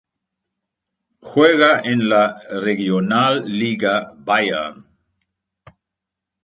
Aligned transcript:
Juega 1.19 1.79
en 1.83 2.09
la 2.09 2.23
Regionalliga 2.49 3.95
Bayern. 4.17 4.87